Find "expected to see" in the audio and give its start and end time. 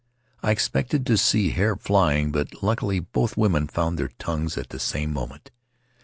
0.49-1.51